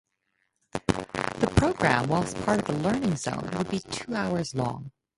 The 0.71 1.51
programme 1.57 2.09
whilst 2.09 2.35
part 2.37 2.67
of 2.67 2.81
Learning 2.81 3.15
Zone 3.15 3.47
would 3.55 3.69
be 3.69 3.77
two 3.81 4.15
hours 4.15 4.55
long. 4.55 4.91